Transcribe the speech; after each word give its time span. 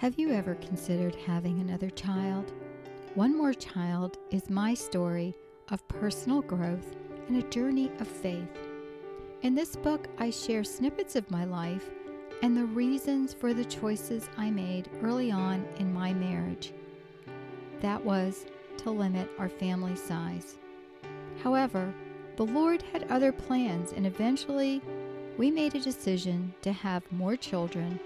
Have 0.00 0.18
you 0.18 0.30
ever 0.30 0.54
considered 0.54 1.14
having 1.14 1.60
another 1.60 1.90
child? 1.90 2.54
One 3.16 3.36
More 3.36 3.52
Child 3.52 4.16
is 4.30 4.48
my 4.48 4.72
story 4.72 5.34
of 5.68 5.86
personal 5.88 6.40
growth 6.40 6.96
and 7.28 7.36
a 7.36 7.46
journey 7.50 7.90
of 8.00 8.08
faith. 8.08 8.48
In 9.42 9.54
this 9.54 9.76
book, 9.76 10.08
I 10.16 10.30
share 10.30 10.64
snippets 10.64 11.16
of 11.16 11.30
my 11.30 11.44
life 11.44 11.90
and 12.42 12.56
the 12.56 12.64
reasons 12.64 13.34
for 13.34 13.52
the 13.52 13.66
choices 13.66 14.30
I 14.38 14.50
made 14.50 14.88
early 15.02 15.30
on 15.30 15.66
in 15.78 15.92
my 15.92 16.14
marriage. 16.14 16.72
That 17.82 18.02
was 18.02 18.46
to 18.78 18.90
limit 18.90 19.30
our 19.38 19.50
family 19.50 19.96
size. 19.96 20.56
However, 21.42 21.92
the 22.36 22.46
Lord 22.46 22.80
had 22.94 23.04
other 23.10 23.32
plans, 23.32 23.92
and 23.92 24.06
eventually 24.06 24.80
we 25.36 25.50
made 25.50 25.74
a 25.74 25.80
decision 25.80 26.54
to 26.62 26.72
have 26.72 27.02
more 27.12 27.36
children 27.36 28.00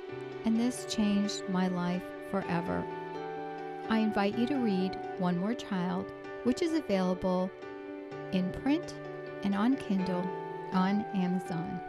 and 0.45 0.59
this 0.59 0.87
changed 0.89 1.43
my 1.49 1.69
life 1.69 2.03
forever. 2.31 2.85
I 3.89 3.99
invite 3.99 4.39
you 4.39 4.47
to 4.47 4.57
read 4.57 4.99
One 5.19 5.39
More 5.39 5.55
Child, 5.55 6.11
which 6.45 6.63
is 6.63 6.73
available 6.73 7.51
in 8.33 8.51
print 8.51 8.95
and 9.43 9.55
on 9.55 9.77
Kindle 9.77 10.29
on 10.73 11.05
Amazon. 11.15 11.81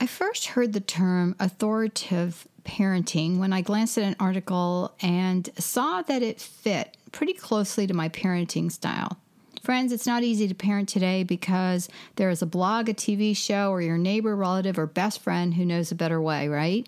I 0.00 0.06
first 0.06 0.46
heard 0.46 0.72
the 0.72 0.80
term 0.80 1.36
authoritative 1.38 2.48
parenting 2.64 3.38
when 3.38 3.52
I 3.52 3.60
glanced 3.60 3.98
at 3.98 4.04
an 4.04 4.16
article 4.18 4.94
and 5.00 5.48
saw 5.58 6.02
that 6.02 6.22
it 6.22 6.40
fit 6.40 6.96
pretty 7.12 7.34
closely 7.34 7.86
to 7.86 7.94
my 7.94 8.08
parenting 8.08 8.70
style. 8.72 9.18
Friends, 9.62 9.92
it's 9.92 10.08
not 10.08 10.24
easy 10.24 10.48
to 10.48 10.54
parent 10.56 10.88
today 10.88 11.22
because 11.22 11.88
there 12.16 12.30
is 12.30 12.42
a 12.42 12.46
blog, 12.46 12.88
a 12.88 12.94
TV 12.94 13.36
show, 13.36 13.70
or 13.70 13.80
your 13.80 13.96
neighbor, 13.96 14.34
relative, 14.34 14.76
or 14.76 14.86
best 14.88 15.20
friend 15.20 15.54
who 15.54 15.64
knows 15.64 15.92
a 15.92 15.94
better 15.94 16.20
way, 16.20 16.48
right? 16.48 16.84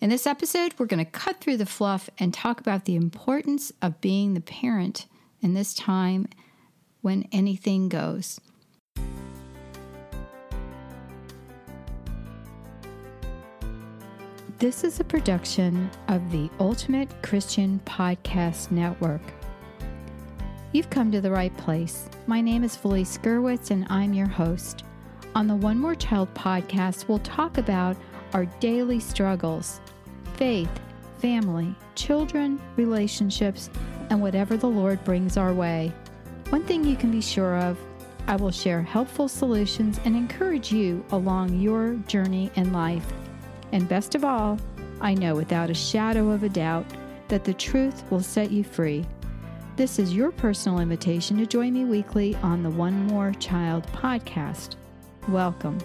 In 0.00 0.08
this 0.08 0.26
episode, 0.26 0.72
we're 0.78 0.86
going 0.86 1.04
to 1.04 1.10
cut 1.10 1.42
through 1.42 1.58
the 1.58 1.66
fluff 1.66 2.08
and 2.18 2.32
talk 2.32 2.60
about 2.60 2.86
the 2.86 2.96
importance 2.96 3.74
of 3.82 4.00
being 4.00 4.32
the 4.32 4.40
parent 4.40 5.04
in 5.42 5.52
this 5.52 5.74
time 5.74 6.26
when 7.02 7.28
anything 7.30 7.90
goes. 7.90 8.40
This 14.58 14.82
is 14.82 14.98
a 14.98 15.04
production 15.04 15.90
of 16.08 16.32
the 16.32 16.48
Ultimate 16.58 17.22
Christian 17.22 17.82
Podcast 17.84 18.70
Network. 18.70 19.20
You've 20.74 20.90
come 20.90 21.12
to 21.12 21.20
the 21.20 21.30
right 21.30 21.56
place. 21.56 22.08
My 22.26 22.40
name 22.40 22.64
is 22.64 22.74
Felice 22.74 23.16
Gerwitz, 23.18 23.70
and 23.70 23.86
I'm 23.90 24.12
your 24.12 24.26
host. 24.26 24.82
On 25.36 25.46
the 25.46 25.54
One 25.54 25.78
More 25.78 25.94
Child 25.94 26.34
podcast, 26.34 27.06
we'll 27.06 27.20
talk 27.20 27.58
about 27.58 27.96
our 28.32 28.46
daily 28.58 28.98
struggles 28.98 29.80
faith, 30.34 30.68
family, 31.18 31.72
children, 31.94 32.60
relationships, 32.74 33.70
and 34.10 34.20
whatever 34.20 34.56
the 34.56 34.66
Lord 34.66 35.04
brings 35.04 35.36
our 35.36 35.54
way. 35.54 35.92
One 36.50 36.64
thing 36.64 36.82
you 36.82 36.96
can 36.96 37.12
be 37.12 37.20
sure 37.20 37.56
of 37.56 37.78
I 38.26 38.34
will 38.34 38.50
share 38.50 38.82
helpful 38.82 39.28
solutions 39.28 40.00
and 40.04 40.16
encourage 40.16 40.72
you 40.72 41.04
along 41.12 41.60
your 41.60 41.94
journey 42.08 42.50
in 42.56 42.72
life. 42.72 43.06
And 43.70 43.88
best 43.88 44.16
of 44.16 44.24
all, 44.24 44.58
I 45.00 45.14
know 45.14 45.36
without 45.36 45.70
a 45.70 45.74
shadow 45.74 46.30
of 46.30 46.42
a 46.42 46.48
doubt 46.48 46.86
that 47.28 47.44
the 47.44 47.54
truth 47.54 48.02
will 48.10 48.22
set 48.24 48.50
you 48.50 48.64
free. 48.64 49.06
This 49.76 49.98
is 49.98 50.14
your 50.14 50.30
personal 50.30 50.78
invitation 50.78 51.36
to 51.38 51.46
join 51.46 51.72
me 51.72 51.84
weekly 51.84 52.36
on 52.44 52.62
the 52.62 52.70
One 52.70 53.08
More 53.08 53.32
Child 53.32 53.84
podcast. 53.88 54.76
Welcome. 55.28 55.78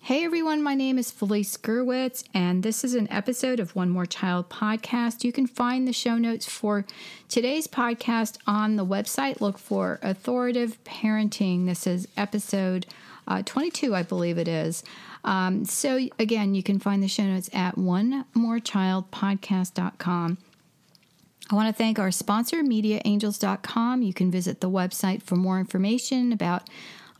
Hey 0.00 0.24
everyone, 0.24 0.60
my 0.60 0.74
name 0.74 0.98
is 0.98 1.12
Felice 1.12 1.56
Gerwitz, 1.56 2.24
and 2.34 2.64
this 2.64 2.82
is 2.82 2.96
an 2.96 3.06
episode 3.12 3.60
of 3.60 3.76
One 3.76 3.88
More 3.90 4.06
Child 4.06 4.48
podcast. 4.48 5.22
You 5.22 5.30
can 5.30 5.46
find 5.46 5.86
the 5.86 5.92
show 5.92 6.18
notes 6.18 6.46
for 6.46 6.84
today's 7.28 7.68
podcast 7.68 8.38
on 8.48 8.74
the 8.74 8.84
website. 8.84 9.40
Look 9.40 9.56
for 9.56 10.00
Authoritative 10.02 10.82
Parenting. 10.82 11.66
This 11.66 11.86
is 11.86 12.08
episode 12.16 12.86
uh, 13.30 13.42
22, 13.46 13.94
I 13.94 14.02
believe 14.02 14.36
it 14.36 14.48
is. 14.48 14.82
Um, 15.24 15.64
so, 15.64 16.08
again, 16.18 16.54
you 16.54 16.62
can 16.62 16.78
find 16.78 17.02
the 17.02 17.08
show 17.08 17.24
notes 17.24 17.48
at 17.52 17.78
one 17.78 18.24
more 18.34 18.58
child 18.58 19.10
onemorechildpodcast.com. 19.10 20.38
I 21.50 21.54
want 21.54 21.68
to 21.68 21.72
thank 21.72 21.98
our 21.98 22.10
sponsor, 22.10 22.62
MediaAngels.com. 22.62 24.02
You 24.02 24.14
can 24.14 24.30
visit 24.30 24.60
the 24.60 24.70
website 24.70 25.22
for 25.22 25.36
more 25.36 25.58
information 25.58 26.32
about 26.32 26.68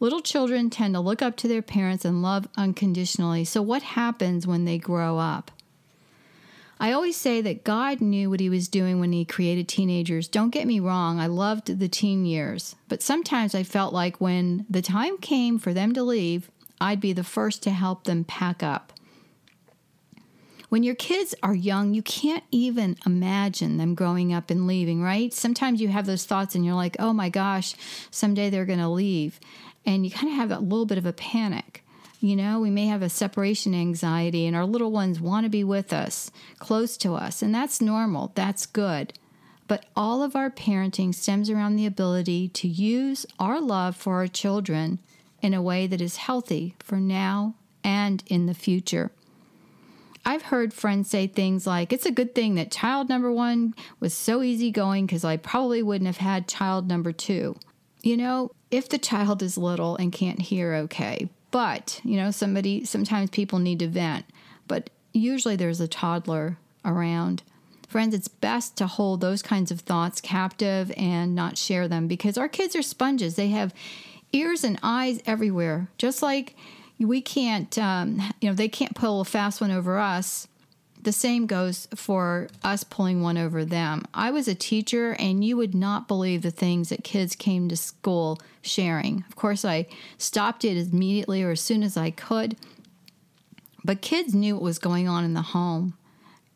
Little 0.00 0.20
children 0.20 0.68
tend 0.68 0.94
to 0.94 1.00
look 1.00 1.22
up 1.22 1.36
to 1.38 1.48
their 1.48 1.62
parents 1.62 2.04
and 2.04 2.22
love 2.22 2.48
unconditionally. 2.56 3.44
So, 3.44 3.62
what 3.62 3.82
happens 3.82 4.46
when 4.46 4.64
they 4.64 4.78
grow 4.78 5.18
up? 5.18 5.50
I 6.80 6.92
always 6.92 7.16
say 7.16 7.40
that 7.40 7.64
God 7.64 8.00
knew 8.00 8.30
what 8.30 8.40
He 8.40 8.48
was 8.48 8.68
doing 8.68 9.00
when 9.00 9.12
He 9.12 9.24
created 9.24 9.68
teenagers. 9.68 10.28
Don't 10.28 10.50
get 10.50 10.66
me 10.66 10.80
wrong, 10.80 11.18
I 11.18 11.26
loved 11.26 11.78
the 11.78 11.88
teen 11.88 12.24
years. 12.24 12.76
But 12.88 13.02
sometimes 13.02 13.54
I 13.54 13.62
felt 13.62 13.92
like 13.92 14.20
when 14.20 14.64
the 14.70 14.82
time 14.82 15.18
came 15.18 15.58
for 15.58 15.74
them 15.74 15.92
to 15.94 16.02
leave, 16.02 16.50
I'd 16.80 17.00
be 17.00 17.12
the 17.12 17.24
first 17.24 17.62
to 17.64 17.70
help 17.70 18.04
them 18.04 18.24
pack 18.24 18.62
up. 18.62 18.92
When 20.68 20.82
your 20.82 20.94
kids 20.94 21.34
are 21.42 21.54
young, 21.54 21.94
you 21.94 22.02
can't 22.02 22.44
even 22.50 22.96
imagine 23.06 23.78
them 23.78 23.94
growing 23.94 24.34
up 24.34 24.50
and 24.50 24.66
leaving, 24.66 25.02
right? 25.02 25.32
Sometimes 25.32 25.80
you 25.80 25.88
have 25.88 26.04
those 26.04 26.26
thoughts 26.26 26.54
and 26.54 26.64
you're 26.64 26.74
like, 26.74 26.96
oh 26.98 27.14
my 27.14 27.30
gosh, 27.30 27.74
someday 28.10 28.50
they're 28.50 28.66
going 28.66 28.78
to 28.78 28.88
leave 28.88 29.40
and 29.86 30.04
you 30.04 30.10
kind 30.10 30.28
of 30.28 30.34
have 30.34 30.50
a 30.50 30.58
little 30.58 30.84
bit 30.84 30.98
of 30.98 31.06
a 31.06 31.12
panic. 31.14 31.82
You 32.20 32.34
know, 32.34 32.58
we 32.58 32.70
may 32.70 32.86
have 32.86 33.02
a 33.02 33.08
separation 33.08 33.74
anxiety, 33.74 34.46
and 34.46 34.56
our 34.56 34.66
little 34.66 34.90
ones 34.90 35.20
want 35.20 35.44
to 35.44 35.50
be 35.50 35.62
with 35.62 35.92
us, 35.92 36.32
close 36.58 36.96
to 36.98 37.14
us, 37.14 37.42
and 37.42 37.54
that's 37.54 37.80
normal. 37.80 38.32
That's 38.34 38.66
good. 38.66 39.12
But 39.68 39.84
all 39.94 40.22
of 40.22 40.34
our 40.34 40.50
parenting 40.50 41.14
stems 41.14 41.48
around 41.48 41.76
the 41.76 41.86
ability 41.86 42.48
to 42.48 42.66
use 42.66 43.24
our 43.38 43.60
love 43.60 43.94
for 43.94 44.14
our 44.14 44.26
children 44.26 44.98
in 45.40 45.54
a 45.54 45.62
way 45.62 45.86
that 45.86 46.00
is 46.00 46.16
healthy 46.16 46.74
for 46.80 46.96
now 46.96 47.54
and 47.84 48.24
in 48.26 48.46
the 48.46 48.54
future. 48.54 49.12
I've 50.24 50.42
heard 50.42 50.74
friends 50.74 51.08
say 51.08 51.26
things 51.26 51.66
like, 51.66 51.92
it's 51.92 52.04
a 52.04 52.10
good 52.10 52.34
thing 52.34 52.56
that 52.56 52.72
child 52.72 53.08
number 53.08 53.30
one 53.30 53.74
was 54.00 54.12
so 54.12 54.42
easygoing 54.42 55.06
because 55.06 55.24
I 55.24 55.36
probably 55.36 55.82
wouldn't 55.82 56.06
have 56.06 56.16
had 56.16 56.48
child 56.48 56.88
number 56.88 57.12
two. 57.12 57.56
You 58.02 58.16
know, 58.16 58.50
if 58.70 58.88
the 58.88 58.98
child 58.98 59.42
is 59.42 59.56
little 59.56 59.96
and 59.96 60.12
can't 60.12 60.42
hear 60.42 60.74
okay. 60.74 61.28
But, 61.50 62.00
you 62.04 62.16
know, 62.16 62.30
somebody, 62.30 62.84
sometimes 62.84 63.30
people 63.30 63.58
need 63.58 63.78
to 63.78 63.88
vent, 63.88 64.26
but 64.66 64.90
usually 65.12 65.56
there's 65.56 65.80
a 65.80 65.88
toddler 65.88 66.58
around. 66.84 67.42
Friends, 67.88 68.14
it's 68.14 68.28
best 68.28 68.76
to 68.76 68.86
hold 68.86 69.20
those 69.20 69.40
kinds 69.40 69.70
of 69.70 69.80
thoughts 69.80 70.20
captive 70.20 70.92
and 70.96 71.34
not 71.34 71.56
share 71.56 71.88
them 71.88 72.06
because 72.06 72.36
our 72.36 72.48
kids 72.48 72.76
are 72.76 72.82
sponges. 72.82 73.36
They 73.36 73.48
have 73.48 73.72
ears 74.32 74.62
and 74.62 74.78
eyes 74.82 75.20
everywhere. 75.24 75.88
Just 75.96 76.22
like 76.22 76.54
we 76.98 77.22
can't, 77.22 77.78
um, 77.78 78.20
you 78.40 78.48
know, 78.50 78.54
they 78.54 78.68
can't 78.68 78.94
pull 78.94 79.22
a 79.22 79.24
fast 79.24 79.60
one 79.60 79.70
over 79.70 79.98
us. 79.98 80.48
The 81.00 81.12
same 81.12 81.46
goes 81.46 81.86
for 81.94 82.48
us 82.62 82.82
pulling 82.82 83.22
one 83.22 83.38
over 83.38 83.64
them. 83.64 84.04
I 84.12 84.30
was 84.30 84.48
a 84.48 84.54
teacher, 84.54 85.12
and 85.12 85.44
you 85.44 85.56
would 85.56 85.74
not 85.74 86.08
believe 86.08 86.42
the 86.42 86.50
things 86.50 86.88
that 86.88 87.04
kids 87.04 87.36
came 87.36 87.68
to 87.68 87.76
school 87.76 88.38
sharing. 88.62 89.24
Of 89.28 89.36
course, 89.36 89.64
I 89.64 89.86
stopped 90.18 90.64
it 90.64 90.76
immediately 90.76 91.42
or 91.42 91.52
as 91.52 91.60
soon 91.60 91.82
as 91.82 91.96
I 91.96 92.10
could. 92.10 92.56
But 93.84 94.02
kids 94.02 94.34
knew 94.34 94.54
what 94.54 94.62
was 94.62 94.78
going 94.78 95.08
on 95.08 95.24
in 95.24 95.34
the 95.34 95.42
home. 95.42 95.94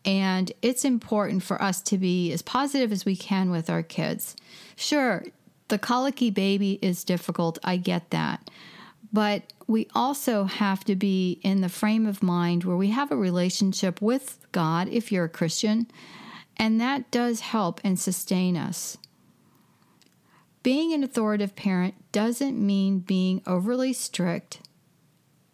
And 0.05 0.51
it's 0.61 0.85
important 0.85 1.45
for 1.45 1.63
us 1.63 1.81
to 1.83 1.97
be 1.97 2.33
as 2.33 2.43
positive 2.43 2.91
as 2.91 3.05
we 3.05 3.17
can 3.17 3.51
with 3.51 3.71
our 3.71 3.83
kids. 3.83 4.35
Sure, 4.75 5.25
the 5.69 5.79
colicky 5.79 6.31
baby 6.31 6.79
is 6.83 7.05
difficult. 7.05 7.59
I 7.63 7.77
get 7.77 8.11
that. 8.11 8.51
But 9.13 9.53
we 9.67 9.89
also 9.95 10.45
have 10.45 10.85
to 10.85 10.97
be 10.97 11.39
in 11.43 11.61
the 11.61 11.69
frame 11.69 12.07
of 12.07 12.23
mind 12.23 12.65
where 12.65 12.77
we 12.77 12.91
have 12.91 13.11
a 13.11 13.17
relationship 13.17 14.01
with 14.01 14.39
God, 14.53 14.89
if 14.89 15.13
you're 15.13 15.27
a 15.27 15.29
Christian, 15.29 15.87
and 16.57 16.81
that 16.81 17.11
does 17.11 17.41
help 17.41 17.81
and 17.85 17.99
sustain 17.99 18.57
us. 18.57 18.97
Being 20.63 20.93
an 20.93 21.03
authoritative 21.03 21.57
parent 21.57 21.95
doesn't 22.13 22.59
mean 22.59 23.01
being 23.01 23.43
overly 23.47 23.93
strict, 23.93 24.61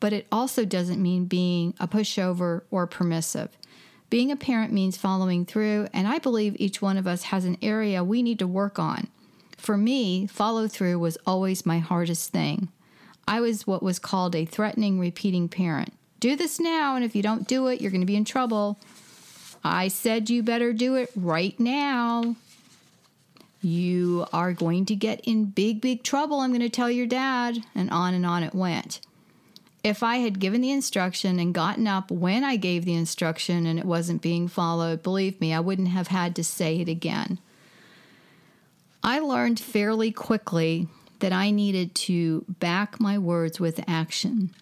but 0.01 0.13
it 0.13 0.27
also 0.31 0.65
doesn't 0.65 1.03
mean 1.03 1.25
being 1.25 1.75
a 1.81 1.89
pushover 1.89 2.63
or 2.71 2.87
permissive. 2.87 3.57
Being 4.11 4.31
a 4.31 4.37
parent 4.37 4.73
means 4.73 4.97
following 4.97 5.45
through, 5.45 5.89
and 5.93 6.07
I 6.07 6.19
believe 6.19 6.57
each 6.59 6.81
one 6.81 6.97
of 6.97 7.07
us 7.07 7.25
has 7.25 7.45
an 7.45 7.59
area 7.61 8.05
we 8.05 8.23
need 8.23 8.39
to 8.39 8.47
work 8.47 8.79
on. 8.79 9.09
For 9.57 9.77
me, 9.77 10.27
follow 10.27 10.69
through 10.69 10.99
was 10.99 11.19
always 11.27 11.67
my 11.67 11.79
hardest 11.79 12.31
thing. 12.33 12.69
I 13.29 13.41
was 13.41 13.67
what 13.67 13.83
was 13.83 13.99
called 13.99 14.35
a 14.35 14.45
threatening, 14.45 14.99
repeating 14.99 15.49
parent. 15.49 15.93
Do 16.19 16.35
this 16.35 16.59
now, 16.59 16.97
and 16.97 17.05
if 17.05 17.15
you 17.15 17.23
don't 17.23 17.47
do 17.47 17.67
it, 17.69 17.81
you're 17.81 17.91
going 17.91 18.01
to 18.01 18.07
be 18.07 18.17
in 18.17 18.25
trouble. 18.25 18.79
I 19.63 19.89
said 19.89 20.31
you 20.31 20.43
better 20.43 20.73
do 20.73 20.97
it 20.97 21.11
right 21.15 21.59
now. 21.61 22.37
You 23.61 24.27
are 24.33 24.53
going 24.53 24.87
to 24.87 24.97
get 24.97 25.21
in 25.25 25.47
big, 25.47 25.81
big 25.81 26.03
trouble. 26.03 26.41
I'm 26.41 26.51
going 26.51 26.61
to 26.61 26.69
tell 26.69 26.91
your 26.91 27.07
dad. 27.07 27.59
And 27.75 27.91
on 27.91 28.15
and 28.15 28.25
on 28.25 28.43
it 28.43 28.55
went 28.55 29.01
if 29.85 30.03
I 30.03 30.17
had 30.17 30.41
given 30.41 30.61
the 30.61 30.71
instruction 30.71 31.39
and 31.39 31.55
gotten 31.55 31.87
up 31.87 32.11
when 32.11 32.45
I 32.45 32.57
gave 32.57 32.85
the 32.85 32.95
instruction 32.95 33.67
and 33.67 33.79
it 33.79 33.85
wasn't 33.85 34.23
being 34.23 34.49
followed, 34.49 35.03
believe 35.03 35.41
me, 35.41 35.55
I 35.55 35.61
wouldn't 35.61 35.89
have 35.89 36.09
had 36.09 36.35
to 36.37 36.45
say 36.45 36.81
it 36.81 36.89
again. 36.89 37.39
I 39.03 39.21
learned 39.21 39.61
fairly 39.61 40.11
quickly 40.11 40.89
that 41.21 41.33
I 41.33 41.51
needed 41.51 41.95
to 41.95 42.45
back 42.49 43.01
my 43.01 43.19
words 43.19 43.59
with 43.59 43.83
action. 43.89 44.55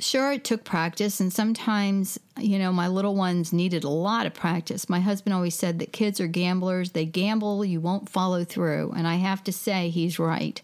Sure, 0.00 0.32
it 0.32 0.44
took 0.44 0.62
practice, 0.62 1.18
and 1.18 1.32
sometimes, 1.32 2.20
you 2.38 2.56
know, 2.56 2.72
my 2.72 2.86
little 2.86 3.16
ones 3.16 3.52
needed 3.52 3.82
a 3.82 3.88
lot 3.88 4.26
of 4.26 4.34
practice. 4.34 4.88
My 4.88 5.00
husband 5.00 5.34
always 5.34 5.56
said 5.56 5.80
that 5.80 5.92
kids 5.92 6.20
are 6.20 6.28
gamblers. 6.28 6.92
They 6.92 7.04
gamble, 7.04 7.64
you 7.64 7.80
won't 7.80 8.08
follow 8.08 8.44
through. 8.44 8.92
And 8.96 9.08
I 9.08 9.16
have 9.16 9.42
to 9.44 9.52
say, 9.52 9.88
he's 9.88 10.20
right. 10.20 10.62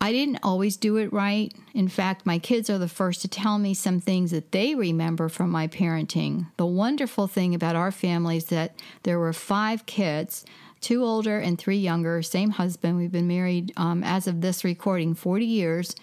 I 0.00 0.12
didn't 0.12 0.38
always 0.42 0.76
do 0.76 0.98
it 0.98 1.12
right. 1.12 1.52
In 1.74 1.88
fact, 1.88 2.26
my 2.26 2.38
kids 2.38 2.70
are 2.70 2.78
the 2.78 2.86
first 2.86 3.22
to 3.22 3.28
tell 3.28 3.58
me 3.58 3.74
some 3.74 3.98
things 3.98 4.30
that 4.30 4.52
they 4.52 4.74
remember 4.74 5.28
from 5.28 5.50
my 5.50 5.66
parenting. 5.66 6.46
The 6.58 6.66
wonderful 6.66 7.26
thing 7.26 7.54
about 7.54 7.76
our 7.76 7.90
family 7.90 8.36
is 8.36 8.44
that 8.46 8.76
there 9.02 9.18
were 9.18 9.32
five 9.32 9.84
kids 9.86 10.44
two 10.80 11.04
older 11.04 11.38
and 11.38 11.58
three 11.58 11.78
younger, 11.78 12.22
same 12.22 12.50
husband. 12.50 12.96
We've 12.96 13.12
been 13.12 13.28
married 13.28 13.72
um, 13.76 14.02
as 14.04 14.26
of 14.26 14.40
this 14.40 14.64
recording 14.64 15.14
40 15.14 15.44
years. 15.44 15.96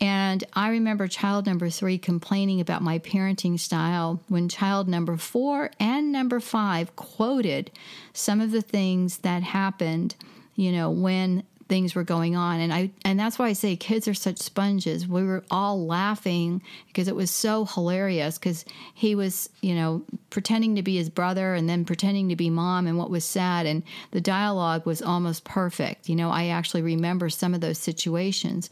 And 0.00 0.42
I 0.54 0.70
remember 0.70 1.08
child 1.08 1.46
number 1.46 1.68
three 1.68 1.98
complaining 1.98 2.60
about 2.60 2.82
my 2.82 2.98
parenting 2.98 3.60
style 3.60 4.22
when 4.28 4.48
child 4.48 4.88
number 4.88 5.18
four 5.18 5.70
and 5.78 6.10
number 6.10 6.40
five 6.40 6.96
quoted 6.96 7.70
some 8.14 8.40
of 8.40 8.50
the 8.50 8.62
things 8.62 9.18
that 9.18 9.42
happened, 9.42 10.14
you 10.54 10.72
know, 10.72 10.90
when 10.90 11.42
things 11.70 11.94
were 11.94 12.02
going 12.02 12.36
on. 12.36 12.60
And 12.60 12.74
i 12.74 12.90
and 13.04 13.18
that's 13.18 13.38
why 13.38 13.46
i 13.46 13.52
say 13.54 13.76
kids 13.76 14.06
are 14.08 14.14
such 14.14 14.38
sponges. 14.38 15.06
We 15.06 15.22
were 15.22 15.44
all 15.50 15.86
laughing 15.86 16.60
because 16.88 17.08
it 17.08 17.14
was 17.14 17.30
so 17.30 17.64
hilarious 17.64 18.36
because 18.36 18.66
he 18.92 19.14
was 19.14 19.48
you 19.62 19.74
know 19.74 20.02
pretending 20.28 20.74
to 20.74 20.82
be 20.82 20.96
his 20.96 21.08
brother 21.08 21.54
and 21.54 21.68
then 21.68 21.86
pretending 21.86 22.28
to 22.28 22.36
be 22.36 22.50
mom 22.50 22.86
and 22.86 22.98
what 22.98 23.08
was 23.08 23.24
sad. 23.24 23.64
And 23.64 23.84
the 24.10 24.20
dialogue 24.20 24.84
was 24.84 25.00
almost 25.00 25.44
perfect. 25.44 26.08
You 26.08 26.16
know 26.16 26.30
i 26.30 26.48
actually 26.48 26.82
remember 26.82 27.30
some 27.30 27.54
of 27.54 27.62
those 27.62 27.78
situations. 27.78 28.68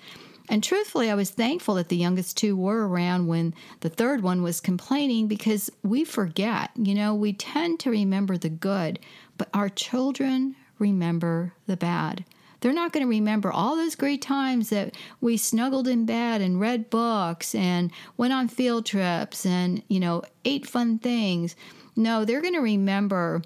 And 0.51 0.65
truthfully, 0.65 1.11
I 1.11 1.15
was 1.15 1.29
thankful 1.31 1.75
that 1.75 1.91
the 1.91 1.97
youngest 1.97 2.39
two 2.39 2.57
were 2.57 2.89
around 2.89 3.27
when 3.27 3.55
the 3.81 3.91
third 3.91 4.23
one 4.23 4.43
was 4.43 4.63
complaining 4.63 5.29
because 5.29 5.71
we 5.83 6.05
forget. 6.05 6.71
You 6.75 6.95
know, 6.95 7.15
we 7.15 7.35
tend 7.35 7.81
to 7.81 7.91
remember 7.91 8.39
the 8.39 8.49
good, 8.49 8.99
but 9.37 9.51
our 9.53 9.69
children 9.69 10.57
remember 10.79 11.53
the 11.67 11.77
bad. 11.77 12.25
They're 12.61 12.73
not 12.73 12.93
going 12.93 13.05
to 13.05 13.11
remember 13.11 13.53
all 13.53 13.77
those 13.77 13.95
great 13.95 14.23
times 14.23 14.71
that 14.71 14.95
we 15.21 15.37
snuggled 15.37 15.87
in 15.87 16.07
bed 16.07 16.41
and 16.41 16.61
read 16.61 16.91
books 16.91 17.55
and 17.55 17.91
went 18.17 18.33
on 18.33 18.49
field 18.49 18.85
trips 18.85 19.47
and, 19.47 19.83
you 19.89 20.01
know, 20.01 20.23
ate 20.45 20.67
fun 20.67 20.99
things. 20.99 21.55
No, 21.95 22.25
they're 22.25 22.43
going 22.43 22.55
to 22.55 22.61
remember 22.61 23.43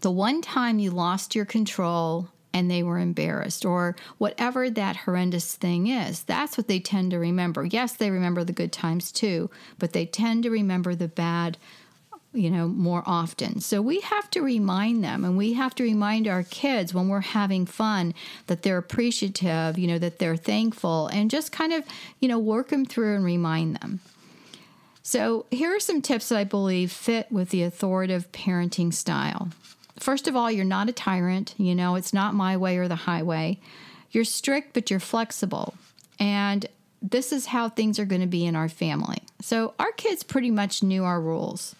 the 0.00 0.10
one 0.10 0.42
time 0.42 0.78
you 0.78 0.90
lost 0.90 1.34
your 1.34 1.44
control 1.44 2.28
and 2.54 2.70
they 2.70 2.82
were 2.82 2.98
embarrassed 2.98 3.64
or 3.64 3.94
whatever 4.18 4.70
that 4.70 4.96
horrendous 4.96 5.54
thing 5.54 5.86
is. 5.88 6.22
That's 6.22 6.56
what 6.56 6.66
they 6.66 6.80
tend 6.80 7.10
to 7.10 7.18
remember. 7.18 7.64
Yes, 7.64 7.92
they 7.94 8.10
remember 8.10 8.42
the 8.44 8.52
good 8.52 8.72
times 8.72 9.12
too, 9.12 9.50
but 9.78 9.92
they 9.92 10.06
tend 10.06 10.44
to 10.44 10.50
remember 10.50 10.94
the 10.94 11.08
bad 11.08 11.58
you 12.32 12.50
know, 12.50 12.68
more 12.68 13.02
often. 13.06 13.60
So 13.60 13.80
we 13.80 14.00
have 14.00 14.30
to 14.32 14.42
remind 14.42 15.02
them 15.02 15.24
and 15.24 15.36
we 15.36 15.54
have 15.54 15.74
to 15.76 15.82
remind 15.82 16.28
our 16.28 16.42
kids 16.42 16.92
when 16.92 17.08
we're 17.08 17.20
having 17.20 17.64
fun 17.64 18.14
that 18.46 18.62
they're 18.62 18.78
appreciative, 18.78 19.78
you 19.78 19.86
know, 19.86 19.98
that 19.98 20.18
they're 20.18 20.36
thankful 20.36 21.08
and 21.08 21.30
just 21.30 21.52
kind 21.52 21.72
of, 21.72 21.84
you 22.20 22.28
know, 22.28 22.38
work 22.38 22.68
them 22.68 22.84
through 22.84 23.14
and 23.14 23.24
remind 23.24 23.76
them. 23.76 24.00
So 25.02 25.46
here 25.50 25.74
are 25.74 25.80
some 25.80 26.02
tips 26.02 26.28
that 26.28 26.38
I 26.38 26.44
believe 26.44 26.92
fit 26.92 27.32
with 27.32 27.48
the 27.48 27.62
authoritative 27.62 28.30
parenting 28.30 28.92
style. 28.92 29.48
First 29.98 30.28
of 30.28 30.36
all, 30.36 30.50
you're 30.50 30.66
not 30.66 30.90
a 30.90 30.92
tyrant. 30.92 31.54
You 31.56 31.74
know, 31.74 31.94
it's 31.94 32.12
not 32.12 32.34
my 32.34 32.58
way 32.58 32.76
or 32.76 32.88
the 32.88 32.94
highway. 32.94 33.58
You're 34.10 34.24
strict, 34.24 34.74
but 34.74 34.90
you're 34.90 35.00
flexible. 35.00 35.74
And 36.20 36.66
this 37.00 37.32
is 37.32 37.46
how 37.46 37.68
things 37.68 37.98
are 37.98 38.04
going 38.04 38.20
to 38.20 38.26
be 38.26 38.44
in 38.44 38.54
our 38.54 38.68
family. 38.68 39.22
So 39.40 39.72
our 39.78 39.92
kids 39.92 40.22
pretty 40.22 40.50
much 40.50 40.82
knew 40.82 41.04
our 41.04 41.20
rules. 41.20 41.74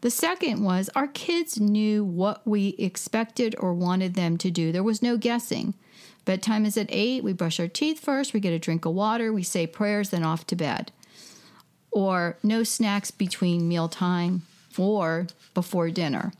The 0.00 0.10
second 0.10 0.62
was 0.62 0.88
our 0.94 1.08
kids 1.08 1.60
knew 1.60 2.04
what 2.04 2.46
we 2.46 2.68
expected 2.78 3.54
or 3.58 3.74
wanted 3.74 4.14
them 4.14 4.38
to 4.38 4.50
do. 4.50 4.72
There 4.72 4.82
was 4.82 5.02
no 5.02 5.16
guessing. 5.16 5.74
Bedtime 6.24 6.64
is 6.64 6.76
at 6.76 6.86
8, 6.90 7.24
we 7.24 7.32
brush 7.32 7.60
our 7.60 7.68
teeth 7.68 8.00
first, 8.00 8.32
we 8.32 8.40
get 8.40 8.52
a 8.52 8.58
drink 8.58 8.84
of 8.84 8.94
water, 8.94 9.32
we 9.32 9.42
say 9.42 9.66
prayers, 9.66 10.10
then 10.10 10.22
off 10.22 10.46
to 10.48 10.56
bed. 10.56 10.92
Or 11.90 12.36
no 12.42 12.62
snacks 12.62 13.10
between 13.10 13.68
mealtime 13.68 14.42
or 14.78 15.26
before 15.54 15.90
dinner. 15.90 16.32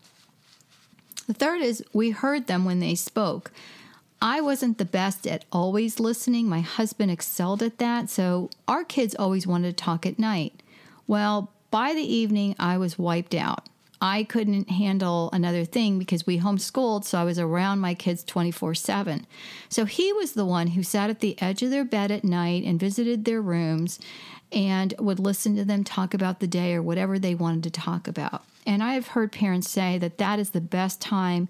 The 1.26 1.34
third 1.34 1.62
is 1.62 1.84
we 1.92 2.10
heard 2.10 2.46
them 2.46 2.64
when 2.64 2.80
they 2.80 2.94
spoke. 2.94 3.50
I 4.22 4.40
wasn't 4.40 4.78
the 4.78 4.84
best 4.84 5.26
at 5.26 5.44
always 5.50 5.98
listening. 5.98 6.48
My 6.48 6.60
husband 6.60 7.10
excelled 7.10 7.62
at 7.62 7.78
that, 7.78 8.10
so 8.10 8.50
our 8.68 8.84
kids 8.84 9.14
always 9.14 9.46
wanted 9.46 9.76
to 9.76 9.84
talk 9.84 10.04
at 10.04 10.18
night. 10.18 10.62
Well, 11.06 11.50
by 11.70 11.94
the 11.94 12.02
evening, 12.02 12.56
I 12.58 12.78
was 12.78 12.98
wiped 12.98 13.34
out. 13.34 13.68
I 14.02 14.24
couldn't 14.24 14.70
handle 14.70 15.28
another 15.32 15.64
thing 15.64 15.98
because 15.98 16.26
we 16.26 16.38
homeschooled, 16.38 17.04
so 17.04 17.18
I 17.18 17.24
was 17.24 17.38
around 17.38 17.80
my 17.80 17.92
kids 17.94 18.24
24 18.24 18.74
7. 18.74 19.26
So 19.68 19.84
he 19.84 20.12
was 20.14 20.32
the 20.32 20.46
one 20.46 20.68
who 20.68 20.82
sat 20.82 21.10
at 21.10 21.20
the 21.20 21.40
edge 21.40 21.62
of 21.62 21.70
their 21.70 21.84
bed 21.84 22.10
at 22.10 22.24
night 22.24 22.64
and 22.64 22.80
visited 22.80 23.24
their 23.24 23.42
rooms 23.42 24.00
and 24.52 24.94
would 24.98 25.18
listen 25.18 25.54
to 25.56 25.64
them 25.64 25.84
talk 25.84 26.14
about 26.14 26.40
the 26.40 26.46
day 26.46 26.74
or 26.74 26.82
whatever 26.82 27.18
they 27.18 27.34
wanted 27.34 27.62
to 27.64 27.70
talk 27.70 28.08
about. 28.08 28.42
And 28.66 28.82
I 28.82 28.94
have 28.94 29.08
heard 29.08 29.32
parents 29.32 29.68
say 29.68 29.98
that 29.98 30.18
that 30.18 30.38
is 30.38 30.50
the 30.50 30.60
best 30.60 31.00
time 31.00 31.48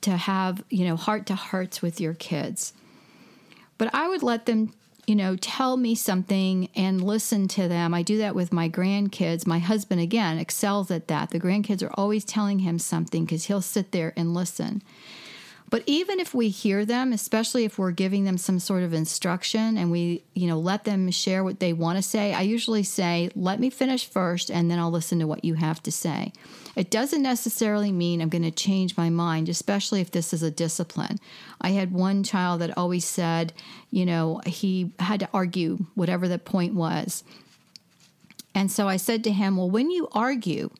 to 0.00 0.16
have, 0.16 0.64
you 0.70 0.86
know, 0.86 0.96
heart 0.96 1.26
to 1.26 1.34
hearts 1.34 1.82
with 1.82 2.00
your 2.00 2.14
kids. 2.14 2.72
But 3.76 3.94
I 3.94 4.08
would 4.08 4.22
let 4.22 4.46
them 4.46 4.72
you 5.10 5.16
know, 5.16 5.34
tell 5.34 5.76
me 5.76 5.96
something 5.96 6.68
and 6.76 7.02
listen 7.02 7.48
to 7.48 7.66
them. 7.66 7.92
I 7.92 8.00
do 8.00 8.18
that 8.18 8.36
with 8.36 8.52
my 8.52 8.68
grandkids. 8.68 9.44
My 9.44 9.58
husband, 9.58 10.00
again, 10.00 10.38
excels 10.38 10.88
at 10.92 11.08
that. 11.08 11.30
The 11.30 11.40
grandkids 11.40 11.82
are 11.82 11.90
always 11.94 12.24
telling 12.24 12.60
him 12.60 12.78
something 12.78 13.24
because 13.24 13.46
he'll 13.46 13.60
sit 13.60 13.90
there 13.90 14.12
and 14.16 14.34
listen. 14.34 14.82
But 15.70 15.84
even 15.86 16.18
if 16.18 16.34
we 16.34 16.48
hear 16.48 16.84
them, 16.84 17.12
especially 17.12 17.64
if 17.64 17.78
we're 17.78 17.92
giving 17.92 18.24
them 18.24 18.36
some 18.36 18.58
sort 18.58 18.82
of 18.82 18.92
instruction 18.92 19.78
and 19.78 19.92
we, 19.92 20.24
you 20.34 20.48
know, 20.48 20.58
let 20.58 20.82
them 20.82 21.08
share 21.12 21.44
what 21.44 21.60
they 21.60 21.72
want 21.72 21.96
to 21.96 22.02
say, 22.02 22.34
I 22.34 22.42
usually 22.42 22.82
say, 22.82 23.30
let 23.36 23.60
me 23.60 23.70
finish 23.70 24.04
first 24.04 24.50
and 24.50 24.68
then 24.68 24.80
I'll 24.80 24.90
listen 24.90 25.20
to 25.20 25.28
what 25.28 25.44
you 25.44 25.54
have 25.54 25.80
to 25.84 25.92
say. 25.92 26.32
It 26.74 26.90
doesn't 26.90 27.22
necessarily 27.22 27.92
mean 27.92 28.20
I'm 28.20 28.28
going 28.28 28.42
to 28.42 28.50
change 28.50 28.96
my 28.96 29.10
mind, 29.10 29.48
especially 29.48 30.00
if 30.00 30.10
this 30.10 30.32
is 30.32 30.42
a 30.42 30.50
discipline. 30.50 31.18
I 31.60 31.70
had 31.70 31.92
one 31.92 32.24
child 32.24 32.60
that 32.60 32.76
always 32.76 33.04
said, 33.04 33.52
you 33.92 34.04
know, 34.04 34.40
he 34.46 34.90
had 34.98 35.20
to 35.20 35.28
argue 35.32 35.78
whatever 35.94 36.26
the 36.26 36.38
point 36.38 36.74
was. 36.74 37.22
And 38.56 38.72
so 38.72 38.88
I 38.88 38.96
said 38.96 39.22
to 39.24 39.32
him, 39.32 39.56
well, 39.56 39.70
when 39.70 39.90
you 39.90 40.08
argue, 40.12 40.70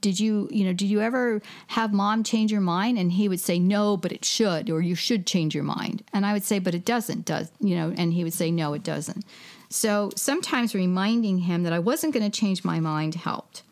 did 0.00 0.18
you 0.18 0.48
you 0.50 0.64
know 0.64 0.72
did 0.72 0.86
you 0.86 1.00
ever 1.00 1.40
have 1.68 1.92
mom 1.92 2.22
change 2.24 2.52
your 2.52 2.60
mind? 2.60 2.98
And 2.98 3.12
he 3.12 3.28
would 3.28 3.40
say 3.40 3.58
no 3.58 3.96
but 3.96 4.12
it 4.12 4.24
should 4.24 4.70
or 4.70 4.80
you 4.80 4.94
should 4.94 5.26
change 5.26 5.54
your 5.54 5.64
mind. 5.64 6.02
And 6.12 6.26
i 6.26 6.32
would 6.32 6.44
say 6.44 6.58
but 6.58 6.74
it 6.74 6.84
doesn't 6.84 7.24
does 7.24 7.50
you 7.60 7.76
know 7.76 7.92
and 7.96 8.12
he 8.12 8.24
would 8.24 8.32
say 8.32 8.50
no 8.50 8.74
it 8.74 8.82
doesn't. 8.82 9.24
So 9.70 10.10
sometimes 10.16 10.74
reminding 10.74 11.38
him 11.40 11.62
that 11.64 11.72
i 11.72 11.78
wasn't 11.78 12.14
going 12.14 12.28
to 12.30 12.40
change 12.40 12.64
my 12.64 12.80
mind 12.80 13.14
helped. 13.14 13.62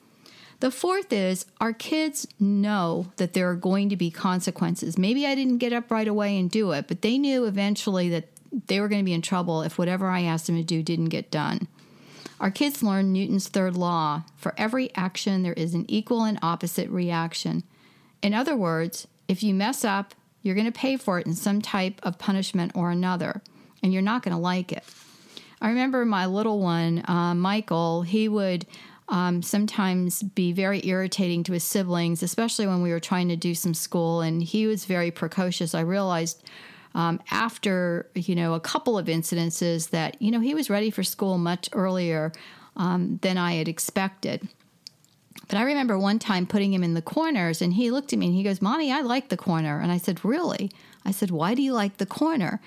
The 0.61 0.71
fourth 0.71 1.12
is 1.12 1.45
our 1.61 1.75
kids 1.75 2.26
know 2.40 3.12
that 3.16 3.35
there 3.35 3.50
are 3.50 3.56
going 3.56 3.90
to 3.90 3.97
be 3.97 4.11
consequences. 4.11 4.97
Maybe 4.97 5.26
i 5.26 5.35
didn't 5.35 5.59
get 5.59 5.73
up 5.73 5.90
right 5.90 6.09
away 6.09 6.38
and 6.38 6.50
do 6.50 6.73
it 6.73 6.88
but 6.88 7.02
they 7.02 7.18
knew 7.18 7.45
eventually 7.45 8.09
that 8.11 8.28
they 8.66 8.80
were 8.80 8.88
going 8.88 9.00
to 9.00 9.04
be 9.04 9.12
in 9.12 9.23
trouble 9.23 9.62
if 9.62 9.76
whatever 9.78 10.06
i 10.09 10.23
asked 10.23 10.47
them 10.47 10.56
to 10.56 10.62
do 10.62 10.83
didn't 10.83 11.06
get 11.06 11.30
done 11.30 11.68
our 12.40 12.50
kids 12.50 12.83
learn 12.83 13.12
Newton's 13.12 13.49
third 13.49 13.76
law 13.76 14.23
for 14.37 14.55
every 14.59 14.95
action, 14.95 15.43
there 15.43 15.52
is 15.55 15.75
an 15.75 15.85
equal 15.88 16.25
and 16.25 16.38
opposite 16.43 16.90
reaction. 16.90 17.62
In 18.23 18.35
other 18.35 18.57
words, 18.57 19.07
if 19.28 19.43
you 19.43 19.55
mess 19.55 19.85
up, 19.85 20.14
you're 20.43 20.55
going 20.55 20.66
to 20.66 20.73
pay 20.73 20.97
for 20.97 21.19
it 21.19 21.26
in 21.26 21.35
some 21.35 21.61
type 21.61 22.00
of 22.02 22.19
punishment 22.19 22.73
or 22.75 22.90
another, 22.90 23.43
and 23.83 23.93
you're 23.93 24.02
not 24.02 24.23
going 24.23 24.35
to 24.35 24.40
like 24.40 24.71
it. 24.73 24.85
I 25.61 25.69
remember 25.69 26.05
my 26.05 26.26
little 26.26 26.61
one, 26.61 27.02
uh, 27.09 27.35
Michael, 27.35 28.02
he 28.02 28.28
would 28.28 28.66
um, 29.09 29.43
sometimes 29.43 30.23
be 30.23 30.52
very 30.52 30.87
irritating 30.87 31.43
to 31.45 31.52
his 31.52 31.64
siblings, 31.64 32.23
especially 32.23 32.66
when 32.66 32.83
we 32.83 32.90
were 32.90 33.00
trying 33.00 33.28
to 33.28 33.37
do 33.37 33.55
some 33.55 33.75
school, 33.75 34.21
and 34.21 34.43
he 34.43 34.66
was 34.66 34.85
very 34.85 35.11
precocious. 35.11 35.75
I 35.75 35.81
realized 35.81 36.43
um, 36.97 37.21
after 37.31 38.11
you 38.15 38.35
know 38.35 38.55
a 38.55 38.61
couple 38.61 38.99
of 38.99 39.07
incidences 39.07 39.91
that 39.91 40.21
you 40.21 40.33
know 40.33 40.41
he 40.41 40.55
was 40.55 40.69
ready 40.69 40.91
for 40.91 41.05
school 41.05 41.38
much 41.38 41.69
earlier 41.73 42.33
um, 42.75 43.19
than 43.23 43.38
I 43.38 43.53
had 43.53 43.69
expected. 43.69 44.49
But 45.49 45.59
I 45.59 45.62
remember 45.62 45.97
one 45.97 46.19
time 46.19 46.47
putting 46.47 46.73
him 46.73 46.83
in 46.83 46.95
the 46.95 47.03
corners, 47.03 47.62
and 47.62 47.75
he 47.75 47.93
looked 47.93 48.12
at 48.12 48.19
me 48.19 48.26
and 48.26 48.35
he 48.35 48.43
goes, 48.43 48.62
"Mommy, 48.62 48.91
I 48.91 49.03
like 49.03 49.29
the 49.29 49.37
corner." 49.37 49.79
And 49.79 49.93
I 49.93 49.99
said, 49.99 50.25
"Really?" 50.25 50.73
I 51.05 51.12
said, 51.12 51.31
"Why 51.31 51.55
do 51.55 51.62
you 51.62 51.75
like 51.75 51.99
the 51.99 52.07
corner?" 52.07 52.61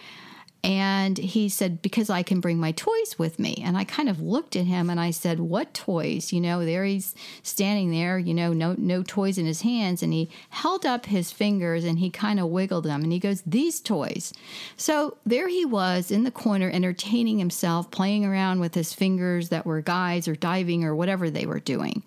And 0.62 1.18
he 1.18 1.48
said, 1.48 1.82
Because 1.82 2.10
I 2.10 2.22
can 2.22 2.42
bring 2.42 2.60
my 2.60 2.74
toys 2.74 3.18
with 3.18 3.40
me. 3.40 3.62
And 3.64 3.78
I 3.78 3.86
kind 3.86 4.10
of 4.10 4.20
looked 4.20 4.58
at 4.58 4.66
him 4.66 4.90
and 4.90 5.00
I 5.00 5.12
said, 5.12 5.40
What 5.40 5.74
toys? 5.74 6.34
You 6.34 6.42
know, 6.42 6.66
there 6.66 6.84
he's 6.84 7.16
standing 7.44 7.92
there, 7.92 8.20
you 8.20 8.34
know, 8.34 8.52
no, 8.52 8.76
no 8.78 9.02
toys 9.02 9.38
in 9.38 9.46
his 9.46 9.62
hands. 9.62 10.04
And 10.04 10.12
he 10.12 10.30
held 10.50 10.86
up 10.86 11.06
his 11.06 11.32
fingers 11.32 11.86
and 11.86 12.00
he 12.00 12.10
kind 12.10 12.42
of 12.42 12.48
wiggled 12.48 12.84
them 12.84 13.04
and 13.04 13.14
he 13.14 13.20
goes, 13.20 13.42
These 13.46 13.80
toys. 13.80 14.34
So 14.76 15.18
there 15.26 15.48
he 15.48 15.64
was 15.64 16.12
in 16.12 16.26
the 16.26 16.32
corner, 16.32 16.70
entertaining 16.70 17.40
himself, 17.40 17.90
playing 17.90 18.26
around 18.26 18.60
with 18.60 18.76
his 18.76 18.94
fingers 18.94 19.50
that 19.50 19.66
were 19.66 19.82
guys 19.82 20.28
or 20.28 20.36
diving 20.36 20.84
or 20.84 20.94
whatever 20.94 21.30
they 21.30 21.46
were 21.46 21.62
doing. 21.62 22.04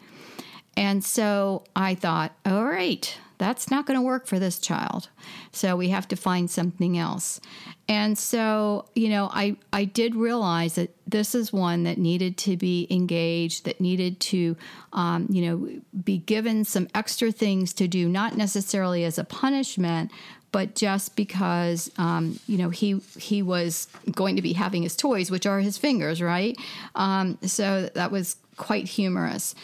And 0.76 1.02
so 1.02 1.64
I 1.75 1.94
thought, 1.94 2.35
All 2.44 2.66
right, 2.66 3.16
that's 3.43 3.73
not 3.73 3.87
going 3.87 3.99
to 3.99 4.03
work 4.03 4.29
for 4.29 4.39
this 4.39 4.61
child. 4.61 5.09
So 5.51 5.75
we 5.75 5.89
have 5.89 6.07
to 6.09 6.17
find 6.17 6.49
something 6.49 6.97
else. 6.97 7.41
And 7.89 8.17
so, 8.17 8.85
you 8.95 9.09
know, 9.09 9.31
I, 9.33 9.57
I 9.73 9.85
did 9.85 10.15
realize 10.15 10.77
that 10.77 10.95
this 11.09 11.35
is 11.35 11.53
one 11.53 11.83
that 11.83 11.99
needed 11.99 12.37
to 12.39 12.57
be 12.57 12.87
engaged, 12.89 13.65
that 13.65 13.81
needed 13.81 14.21
to, 14.21 14.57
um, 14.93 15.27
you 15.29 15.43
know, 15.43 15.81
be 16.05 16.19
given 16.19 16.65
some 16.65 16.87
extra 16.95 17.33
things 17.33 17.73
to 17.73 17.89
do, 17.89 18.09
not 18.09 18.37
necessarily 18.37 19.03
as 19.03 19.19
a 19.19 19.25
punishment, 19.25 20.13
but 20.53 20.77
just 20.77 21.17
because 21.17 21.91
um, 21.99 22.39
you 22.47 22.59
know 22.59 22.69
he 22.69 23.01
he 23.19 23.43
was 23.43 23.89
going 24.13 24.37
to 24.37 24.43
be 24.43 24.53
having 24.53 24.83
his 24.83 24.95
toys, 24.95 25.31
which 25.31 25.47
are 25.47 25.61
his 25.61 25.79
fingers, 25.79 26.23
right? 26.23 26.57
Um, 26.95 27.39
so 27.43 27.91
that 27.95 28.13
was 28.13 28.37
quite 28.57 28.87
humorous 28.87 29.55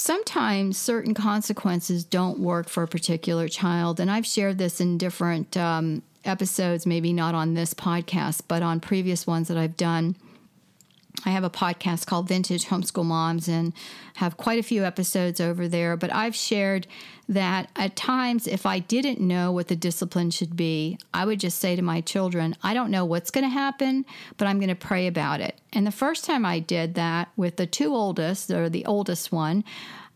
sometimes 0.00 0.78
certain 0.78 1.12
consequences 1.12 2.04
don't 2.04 2.38
work 2.38 2.70
for 2.70 2.82
a 2.82 2.88
particular 2.88 3.48
child. 3.48 4.00
And 4.00 4.10
I've 4.10 4.26
shared 4.26 4.56
this 4.56 4.80
in 4.80 4.96
different 4.96 5.56
um, 5.58 6.02
episodes, 6.24 6.86
maybe 6.86 7.12
not 7.12 7.34
on 7.34 7.52
this 7.52 7.74
podcast, 7.74 8.42
but 8.48 8.62
on 8.62 8.80
previous 8.80 9.26
ones 9.26 9.48
that 9.48 9.58
I've 9.58 9.76
done. 9.76 10.16
I 11.26 11.30
have 11.30 11.44
a 11.44 11.50
podcast 11.50 12.06
called 12.06 12.28
Vintage 12.28 12.64
Homeschool 12.66 13.04
Moms 13.04 13.46
and 13.46 13.74
have 14.14 14.38
quite 14.38 14.58
a 14.58 14.62
few 14.62 14.84
episodes 14.86 15.38
over 15.38 15.68
there. 15.68 15.98
But 15.98 16.14
I've 16.14 16.34
shared 16.34 16.86
that 17.30 17.70
at 17.76 17.94
times, 17.94 18.48
if 18.48 18.66
I 18.66 18.80
didn't 18.80 19.20
know 19.20 19.52
what 19.52 19.68
the 19.68 19.76
discipline 19.76 20.32
should 20.32 20.56
be, 20.56 20.98
I 21.14 21.24
would 21.24 21.38
just 21.38 21.60
say 21.60 21.76
to 21.76 21.82
my 21.82 22.00
children, 22.00 22.56
I 22.60 22.74
don't 22.74 22.90
know 22.90 23.04
what's 23.04 23.30
going 23.30 23.44
to 23.44 23.48
happen, 23.48 24.04
but 24.36 24.48
I'm 24.48 24.58
going 24.58 24.68
to 24.68 24.74
pray 24.74 25.06
about 25.06 25.40
it. 25.40 25.58
And 25.72 25.86
the 25.86 25.92
first 25.92 26.24
time 26.24 26.44
I 26.44 26.58
did 26.58 26.96
that 26.96 27.30
with 27.36 27.56
the 27.56 27.66
two 27.66 27.94
oldest, 27.94 28.50
or 28.50 28.68
the 28.68 28.84
oldest 28.84 29.30
one, 29.30 29.62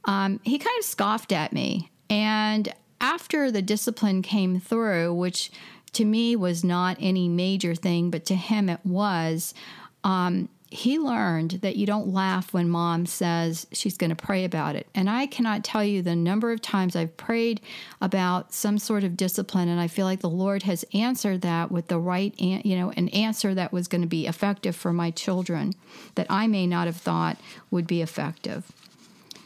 um, 0.06 0.40
he 0.42 0.58
kind 0.58 0.76
of 0.80 0.84
scoffed 0.84 1.30
at 1.30 1.52
me. 1.52 1.88
And 2.10 2.74
after 3.00 3.52
the 3.52 3.62
discipline 3.62 4.20
came 4.20 4.58
through, 4.58 5.14
which 5.14 5.52
to 5.92 6.04
me 6.04 6.34
was 6.34 6.64
not 6.64 6.96
any 6.98 7.28
major 7.28 7.76
thing, 7.76 8.10
but 8.10 8.26
to 8.26 8.34
him 8.34 8.68
it 8.68 8.80
was. 8.84 9.54
Um, 10.02 10.48
he 10.74 10.98
learned 10.98 11.52
that 11.62 11.76
you 11.76 11.86
don't 11.86 12.08
laugh 12.08 12.52
when 12.52 12.68
mom 12.68 13.06
says 13.06 13.64
she's 13.70 13.96
going 13.96 14.10
to 14.10 14.16
pray 14.16 14.44
about 14.44 14.74
it. 14.74 14.88
And 14.92 15.08
I 15.08 15.26
cannot 15.26 15.62
tell 15.62 15.84
you 15.84 16.02
the 16.02 16.16
number 16.16 16.50
of 16.50 16.60
times 16.60 16.96
I've 16.96 17.16
prayed 17.16 17.60
about 18.00 18.52
some 18.52 18.78
sort 18.78 19.04
of 19.04 19.16
discipline, 19.16 19.68
and 19.68 19.80
I 19.80 19.86
feel 19.86 20.04
like 20.04 20.18
the 20.18 20.28
Lord 20.28 20.64
has 20.64 20.84
answered 20.92 21.42
that 21.42 21.70
with 21.70 21.86
the 21.86 22.00
right, 22.00 22.34
you 22.40 22.76
know, 22.76 22.90
an 22.90 23.08
answer 23.10 23.54
that 23.54 23.72
was 23.72 23.86
going 23.86 24.00
to 24.00 24.08
be 24.08 24.26
effective 24.26 24.74
for 24.74 24.92
my 24.92 25.12
children 25.12 25.74
that 26.16 26.26
I 26.28 26.48
may 26.48 26.66
not 26.66 26.86
have 26.86 26.96
thought 26.96 27.38
would 27.70 27.86
be 27.86 28.02
effective. 28.02 28.72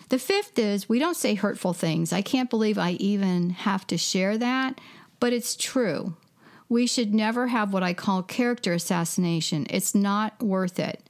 The 0.09 0.19
fifth 0.19 0.59
is 0.59 0.89
we 0.89 0.99
don't 0.99 1.15
say 1.15 1.35
hurtful 1.35 1.75
things. 1.75 2.11
I 2.11 2.23
can't 2.23 2.49
believe 2.49 2.79
I 2.79 2.93
even 2.93 3.51
have 3.51 3.87
to 3.89 3.99
share 3.99 4.39
that, 4.39 4.81
but 5.21 5.35
it's 5.35 5.55
true. 5.55 6.15
We 6.71 6.87
should 6.87 7.13
never 7.15 7.49
have 7.49 7.75
what 7.75 7.83
I 7.83 7.93
call 7.93 8.23
character 8.23 8.73
assassination. 8.73 9.67
It's 9.69 9.95
not 9.95 10.43
worth 10.43 10.79
it. 10.79 11.03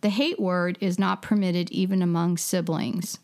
The 0.00 0.10
hate 0.10 0.38
word 0.38 0.78
is 0.80 0.98
not 0.98 1.22
permitted 1.22 1.70
even 1.70 2.02
among 2.02 2.36
siblings. 2.36 3.18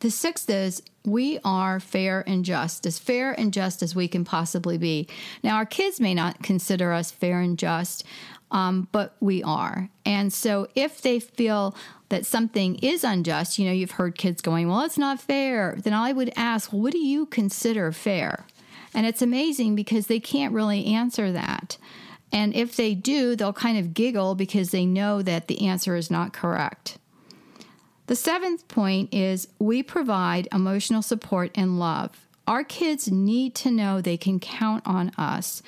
The 0.00 0.10
sixth 0.10 0.48
is 0.48 0.82
we 1.04 1.38
are 1.44 1.78
fair 1.78 2.24
and 2.26 2.44
just, 2.44 2.86
as 2.86 2.98
fair 2.98 3.32
and 3.32 3.52
just 3.52 3.82
as 3.82 3.94
we 3.94 4.08
can 4.08 4.24
possibly 4.24 4.78
be. 4.78 5.06
Now, 5.42 5.56
our 5.56 5.66
kids 5.66 6.00
may 6.00 6.14
not 6.14 6.42
consider 6.42 6.92
us 6.92 7.10
fair 7.10 7.40
and 7.40 7.58
just, 7.58 8.04
um, 8.50 8.88
but 8.92 9.14
we 9.20 9.42
are. 9.42 9.90
And 10.06 10.32
so 10.32 10.68
if 10.74 11.02
they 11.02 11.20
feel 11.20 11.76
that 12.08 12.26
something 12.26 12.76
is 12.76 13.04
unjust, 13.04 13.58
you 13.58 13.66
know, 13.66 13.72
you've 13.72 13.92
heard 13.92 14.16
kids 14.16 14.40
going, 14.40 14.68
well, 14.68 14.80
it's 14.80 14.98
not 14.98 15.20
fair, 15.20 15.76
then 15.82 15.92
I 15.92 16.12
would 16.12 16.32
ask, 16.34 16.72
well, 16.72 16.82
what 16.82 16.92
do 16.92 16.98
you 16.98 17.26
consider 17.26 17.92
fair? 17.92 18.46
And 18.94 19.06
it's 19.06 19.22
amazing 19.22 19.76
because 19.76 20.06
they 20.06 20.18
can't 20.18 20.54
really 20.54 20.86
answer 20.86 21.30
that. 21.30 21.76
And 22.32 22.54
if 22.54 22.76
they 22.76 22.94
do, 22.94 23.34
they'll 23.34 23.52
kind 23.52 23.78
of 23.78 23.94
giggle 23.94 24.34
because 24.34 24.70
they 24.70 24.86
know 24.86 25.22
that 25.22 25.48
the 25.48 25.66
answer 25.66 25.96
is 25.96 26.10
not 26.10 26.32
correct. 26.32 26.98
The 28.06 28.16
seventh 28.16 28.66
point 28.68 29.14
is 29.14 29.48
we 29.58 29.82
provide 29.82 30.48
emotional 30.52 31.02
support 31.02 31.50
and 31.54 31.78
love. 31.78 32.26
Our 32.46 32.64
kids 32.64 33.10
need 33.10 33.54
to 33.56 33.70
know 33.70 34.00
they 34.00 34.16
can 34.16 34.40
count 34.40 34.82
on 34.84 35.10
us. 35.16 35.62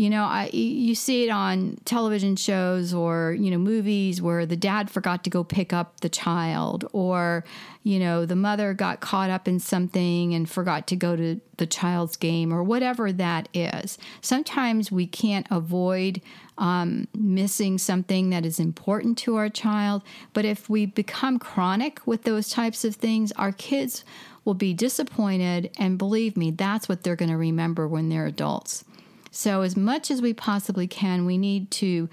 You 0.00 0.08
know, 0.08 0.24
I 0.24 0.48
you 0.54 0.94
see 0.94 1.24
it 1.24 1.28
on 1.28 1.76
television 1.84 2.34
shows 2.34 2.94
or, 2.94 3.36
you 3.38 3.50
know, 3.50 3.58
movies 3.58 4.22
where 4.22 4.46
the 4.46 4.56
dad 4.56 4.88
forgot 4.88 5.24
to 5.24 5.30
go 5.30 5.44
pick 5.44 5.74
up 5.74 6.00
the 6.00 6.08
child 6.08 6.86
or, 6.94 7.44
you 7.82 7.98
know, 7.98 8.24
the 8.24 8.34
mother 8.34 8.72
got 8.72 9.00
caught 9.00 9.28
up 9.28 9.46
in 9.46 9.60
something 9.60 10.32
and 10.32 10.48
forgot 10.48 10.86
to 10.86 10.96
go 10.96 11.16
to 11.16 11.38
the 11.58 11.66
child's 11.66 12.16
game 12.16 12.50
or 12.50 12.62
whatever 12.62 13.12
that 13.12 13.50
is. 13.52 13.98
Sometimes 14.22 14.90
we 14.90 15.06
can't 15.06 15.46
avoid 15.50 16.22
um, 16.56 17.06
missing 17.14 17.76
something 17.76 18.30
that 18.30 18.46
is 18.46 18.58
important 18.58 19.18
to 19.18 19.36
our 19.36 19.50
child, 19.50 20.00
but 20.32 20.46
if 20.46 20.70
we 20.70 20.86
become 20.86 21.38
chronic 21.38 22.00
with 22.06 22.22
those 22.22 22.48
types 22.48 22.86
of 22.86 22.94
things, 22.94 23.32
our 23.32 23.52
kids 23.52 24.02
will 24.46 24.54
be 24.54 24.72
disappointed. 24.72 25.70
And 25.78 25.98
believe 25.98 26.38
me, 26.38 26.52
that's 26.52 26.88
what 26.88 27.02
they're 27.02 27.16
going 27.16 27.30
to 27.30 27.36
remember 27.36 27.86
when 27.86 28.08
they're 28.08 28.24
adults. 28.24 28.84
So, 29.30 29.62
as 29.62 29.76
much 29.76 30.10
as 30.10 30.20
we 30.20 30.34
possibly 30.34 30.86
can, 30.86 31.24
we 31.24 31.38
need 31.38 31.70
to 31.72 32.08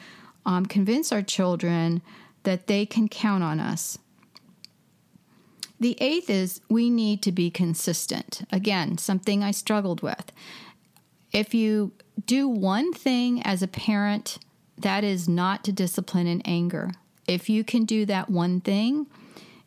um, 0.46 0.66
convince 0.66 1.12
our 1.12 1.22
children 1.22 2.02
that 2.44 2.68
they 2.68 2.86
can 2.86 3.08
count 3.08 3.44
on 3.44 3.60
us. 3.60 3.98
The 5.80 5.98
eighth 6.00 6.30
is 6.30 6.62
we 6.70 6.90
need 6.90 7.22
to 7.24 7.32
be 7.32 7.52
consistent. 7.52 8.42
Again, 8.52 8.98
something 8.98 9.44
I 9.44 9.52
struggled 9.52 10.02
with. 10.02 10.32
If 11.32 11.54
you 11.54 11.92
do 12.26 12.48
one 12.48 12.94
thing 12.94 13.42
as 13.44 13.62
a 13.62 13.68
parent, 13.68 14.40
that 14.78 15.04
is 15.04 15.28
not 15.28 15.64
to 15.66 15.72
discipline 15.72 16.28
in 16.28 16.42
anger. 16.42 16.92
If 17.28 17.50
you 17.50 17.64
can 17.64 17.86
do 17.86 18.06
that 18.06 18.30
one 18.30 18.62
thing, 18.62 19.08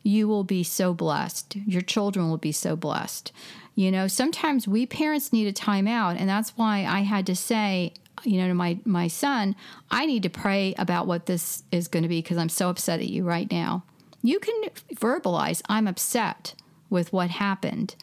you 0.03 0.27
will 0.27 0.43
be 0.43 0.63
so 0.63 0.93
blessed. 0.93 1.55
Your 1.55 1.81
children 1.81 2.29
will 2.29 2.37
be 2.37 2.51
so 2.51 2.75
blessed. 2.75 3.31
You 3.75 3.91
know, 3.91 4.07
sometimes 4.07 4.67
we 4.67 4.85
parents 4.85 5.31
need 5.31 5.47
a 5.47 5.53
timeout, 5.53 6.19
and 6.19 6.27
that's 6.29 6.51
why 6.57 6.85
I 6.85 7.01
had 7.01 7.25
to 7.27 7.35
say, 7.35 7.93
you 8.23 8.37
know, 8.37 8.47
to 8.47 8.53
my 8.53 8.79
my 8.85 9.07
son, 9.07 9.55
I 9.89 10.05
need 10.05 10.23
to 10.23 10.29
pray 10.29 10.75
about 10.77 11.07
what 11.07 11.25
this 11.25 11.63
is 11.71 11.87
going 11.87 12.03
to 12.03 12.09
be 12.09 12.21
because 12.21 12.37
I'm 12.37 12.49
so 12.49 12.69
upset 12.69 12.99
at 12.99 13.07
you 13.07 13.23
right 13.23 13.49
now. 13.49 13.83
You 14.21 14.39
can 14.39 14.61
verbalize, 14.95 15.61
I'm 15.67 15.87
upset 15.87 16.53
with 16.89 17.11
what 17.13 17.29
happened, 17.29 17.95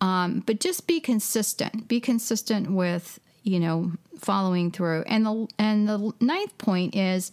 um, 0.00 0.42
but 0.46 0.60
just 0.60 0.86
be 0.86 1.00
consistent. 1.00 1.88
Be 1.88 2.00
consistent 2.00 2.70
with 2.70 3.18
you 3.42 3.60
know 3.60 3.92
following 4.18 4.70
through. 4.70 5.02
And 5.06 5.26
the 5.26 5.46
and 5.58 5.88
the 5.88 6.12
ninth 6.20 6.56
point 6.58 6.94
is 6.94 7.32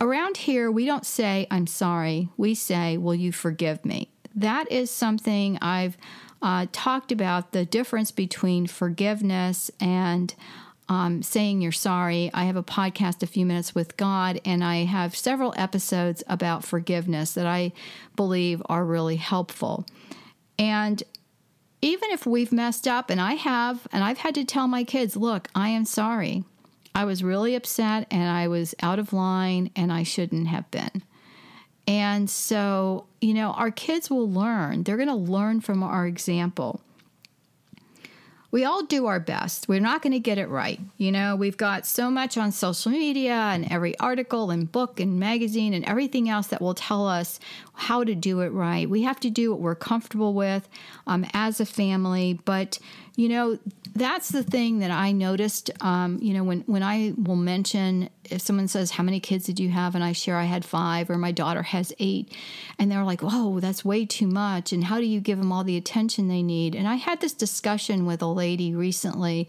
around 0.00 0.36
here 0.36 0.70
we 0.70 0.84
don't 0.84 1.06
say 1.06 1.46
I'm 1.50 1.66
sorry. 1.66 2.28
We 2.36 2.54
say, 2.54 2.96
"Will 2.96 3.14
you 3.14 3.32
forgive 3.32 3.84
me?" 3.84 4.10
That 4.34 4.70
is 4.70 4.90
something 4.90 5.58
I've 5.62 5.96
uh, 6.42 6.66
talked 6.72 7.12
about 7.12 7.52
the 7.52 7.64
difference 7.64 8.10
between 8.10 8.66
forgiveness 8.66 9.70
and 9.80 10.34
um, 10.88 11.22
saying 11.22 11.62
you're 11.62 11.72
sorry. 11.72 12.30
I 12.34 12.44
have 12.44 12.56
a 12.56 12.62
podcast, 12.62 13.22
A 13.22 13.26
Few 13.26 13.46
Minutes 13.46 13.74
with 13.74 13.96
God, 13.96 14.40
and 14.44 14.64
I 14.64 14.84
have 14.84 15.16
several 15.16 15.54
episodes 15.56 16.22
about 16.26 16.64
forgiveness 16.64 17.32
that 17.34 17.46
I 17.46 17.72
believe 18.16 18.62
are 18.66 18.84
really 18.84 19.16
helpful. 19.16 19.86
And 20.58 21.02
even 21.80 22.10
if 22.10 22.26
we've 22.26 22.52
messed 22.52 22.86
up, 22.86 23.10
and 23.10 23.20
I 23.20 23.34
have, 23.34 23.86
and 23.92 24.04
I've 24.04 24.18
had 24.18 24.34
to 24.34 24.44
tell 24.44 24.68
my 24.68 24.84
kids, 24.84 25.16
look, 25.16 25.48
I 25.54 25.70
am 25.70 25.84
sorry. 25.84 26.44
I 26.94 27.04
was 27.04 27.24
really 27.24 27.54
upset 27.54 28.06
and 28.10 28.30
I 28.30 28.48
was 28.48 28.74
out 28.82 28.98
of 28.98 29.12
line 29.12 29.70
and 29.74 29.90
I 29.90 30.02
shouldn't 30.02 30.48
have 30.48 30.70
been. 30.70 31.02
And 31.86 32.30
so, 32.30 33.06
you 33.20 33.34
know, 33.34 33.50
our 33.52 33.70
kids 33.70 34.08
will 34.08 34.30
learn. 34.30 34.84
They're 34.84 34.96
going 34.96 35.08
to 35.08 35.14
learn 35.14 35.60
from 35.60 35.82
our 35.82 36.06
example 36.06 36.80
we 38.52 38.66
all 38.66 38.84
do 38.84 39.06
our 39.06 39.18
best. 39.18 39.66
We're 39.66 39.80
not 39.80 40.02
going 40.02 40.12
to 40.12 40.20
get 40.20 40.36
it 40.36 40.46
right. 40.46 40.78
You 40.98 41.10
know, 41.10 41.34
we've 41.34 41.56
got 41.56 41.86
so 41.86 42.10
much 42.10 42.36
on 42.36 42.52
social 42.52 42.92
media 42.92 43.32
and 43.32 43.70
every 43.72 43.98
article 43.98 44.50
and 44.50 44.70
book 44.70 45.00
and 45.00 45.18
magazine 45.18 45.72
and 45.72 45.82
everything 45.86 46.28
else 46.28 46.48
that 46.48 46.60
will 46.60 46.74
tell 46.74 47.08
us 47.08 47.40
how 47.72 48.04
to 48.04 48.14
do 48.14 48.40
it 48.40 48.50
right. 48.50 48.88
We 48.88 49.02
have 49.02 49.18
to 49.20 49.30
do 49.30 49.50
what 49.50 49.60
we're 49.60 49.74
comfortable 49.74 50.34
with 50.34 50.68
um, 51.06 51.24
as 51.32 51.60
a 51.60 51.66
family. 51.66 52.40
But, 52.44 52.78
you 53.16 53.30
know, 53.30 53.58
that's 53.94 54.30
the 54.30 54.42
thing 54.42 54.78
that 54.80 54.90
I 54.90 55.12
noticed. 55.12 55.70
Um, 55.80 56.18
you 56.20 56.34
know, 56.34 56.44
when, 56.44 56.60
when 56.62 56.82
I 56.82 57.14
will 57.16 57.36
mention 57.36 58.08
if 58.30 58.40
someone 58.40 58.68
says, 58.68 58.92
How 58.92 59.02
many 59.02 59.20
kids 59.20 59.44
did 59.44 59.60
you 59.60 59.70
have? 59.70 59.94
And 59.94 60.02
I 60.02 60.12
share 60.12 60.36
I 60.36 60.44
had 60.44 60.64
five, 60.64 61.10
or 61.10 61.18
my 61.18 61.32
daughter 61.32 61.62
has 61.62 61.92
eight, 61.98 62.32
and 62.78 62.90
they're 62.90 63.04
like, 63.04 63.20
Whoa, 63.20 63.60
that's 63.60 63.84
way 63.84 64.06
too 64.06 64.26
much. 64.26 64.72
And 64.72 64.84
how 64.84 64.98
do 64.98 65.06
you 65.06 65.20
give 65.20 65.38
them 65.38 65.52
all 65.52 65.64
the 65.64 65.76
attention 65.76 66.28
they 66.28 66.42
need? 66.42 66.74
And 66.74 66.88
I 66.88 66.96
had 66.96 67.20
this 67.20 67.34
discussion 67.34 68.06
with 68.06 68.22
a 68.22 68.26
lady 68.26 68.74
recently 68.74 69.48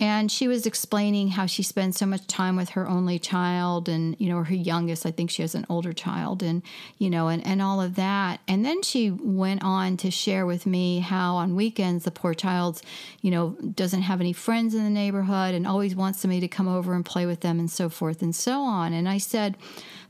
and 0.00 0.30
she 0.30 0.48
was 0.48 0.66
explaining 0.66 1.28
how 1.28 1.46
she 1.46 1.62
spends 1.62 1.96
so 1.98 2.06
much 2.06 2.26
time 2.26 2.56
with 2.56 2.70
her 2.70 2.88
only 2.88 3.18
child 3.18 3.88
and 3.88 4.16
you 4.18 4.28
know 4.28 4.42
her 4.42 4.54
youngest. 4.54 5.06
I 5.06 5.12
think 5.12 5.30
she 5.30 5.42
has 5.42 5.54
an 5.54 5.66
older 5.68 5.92
child 5.92 6.42
and 6.42 6.62
you 6.98 7.08
know 7.08 7.28
and, 7.28 7.46
and 7.46 7.62
all 7.62 7.80
of 7.80 7.94
that. 7.94 8.40
And 8.48 8.64
then 8.64 8.82
she 8.82 9.10
went 9.10 9.62
on 9.62 9.96
to 9.98 10.10
share 10.10 10.46
with 10.46 10.66
me 10.66 10.98
how 10.98 11.36
on 11.36 11.54
weekends 11.54 12.04
the 12.04 12.10
poor 12.10 12.34
child 12.34 12.82
you 13.22 13.30
know 13.30 13.50
doesn't 13.74 14.02
have 14.02 14.20
any 14.20 14.32
friends 14.32 14.74
in 14.74 14.82
the 14.82 14.90
neighborhood 14.90 15.54
and 15.54 15.66
always 15.66 15.94
wants 15.94 16.20
somebody 16.20 16.40
to 16.40 16.48
come 16.48 16.66
over 16.66 16.94
and 16.94 17.04
play 17.04 17.24
with 17.24 17.40
them 17.40 17.60
and 17.60 17.70
so 17.70 17.88
forth 17.88 18.20
and 18.20 18.34
so 18.34 18.62
on. 18.62 18.92
And 18.92 19.08
i 19.08 19.18
said 19.18 19.56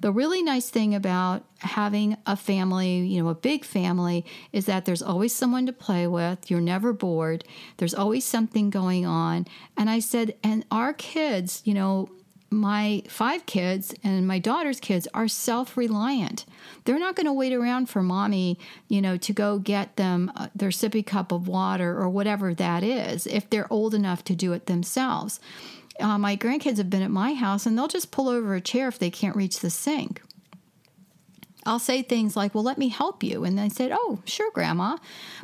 the 0.05 0.13
really 0.13 0.43
nice 0.43 0.69
thing 0.69 0.95
about 0.95 1.47
having 1.61 2.19
a 2.27 2.37
family, 2.37 2.99
you 2.99 3.23
know, 3.23 3.31
a 3.31 3.35
big 3.35 3.65
family, 3.65 4.23
is 4.53 4.67
that 4.67 4.85
there's 4.85 5.01
always 5.01 5.33
someone 5.33 5.65
to 5.65 5.73
play 5.73 6.07
with. 6.07 6.51
You're 6.51 6.61
never 6.61 6.93
bored. 6.93 7.43
There's 7.79 7.95
always 7.95 8.23
something 8.23 8.69
going 8.69 9.07
on. 9.07 9.47
And 9.79 9.89
I 9.89 10.01
said, 10.01 10.35
and 10.45 10.67
our 10.71 10.93
kids, 10.93 11.63
you 11.65 11.73
know, 11.73 12.11
my 12.51 13.03
five 13.09 13.47
kids 13.47 13.95
and 14.05 14.29
my 14.29 14.39
daughter's 14.39 14.79
kids 14.79 15.09
are 15.15 15.27
self 15.27 15.75
reliant. 15.75 16.45
They're 16.85 16.99
not 16.99 17.17
going 17.17 17.25
to 17.25 17.33
wait 17.33 17.55
around 17.55 17.89
for 17.89 18.03
mommy, 18.03 18.59
you 18.89 19.01
know, 19.01 19.17
to 19.17 19.33
go 19.33 19.59
get 19.59 19.97
them 19.97 20.31
uh, 20.37 20.49
their 20.55 20.69
sippy 20.69 21.05
cup 21.05 21.33
of 21.33 21.49
water 21.49 21.99
or 21.99 22.11
whatever 22.11 22.53
that 22.53 22.83
is 22.83 23.27
if 23.27 23.49
they're 23.49 23.73
old 23.73 23.95
enough 23.95 24.23
to 24.25 24.37
do 24.37 24.53
it 24.53 24.67
themselves 24.67 25.41
uh, 26.01 26.19
my 26.19 26.37
grandkids 26.37 26.79
have 26.79 26.91
been 26.91 27.03
at 27.03 27.11
my 27.11 27.35
house 27.35 27.67
and 27.67 27.79
they'll 27.79 27.89
just 27.89 28.11
pull 28.11 28.29
over 28.29 28.55
a 28.55 28.61
chair 28.61 28.89
if 28.89 28.99
they 28.99 29.11
can't 29.11 29.37
reach 29.37 29.61
the 29.61 29.71
sink. 29.71 30.23
I'll 31.67 31.79
say 31.79 32.03
things 32.03 32.37
like, 32.37 32.55
Well, 32.55 32.65
let 32.65 32.79
me 32.79 32.89
help 32.89 33.23
you. 33.23 33.45
And 33.45 33.59
they 33.59 33.69
said, 33.69 33.91
Oh, 33.93 34.21
sure, 34.25 34.51
Grandma. 34.53 34.99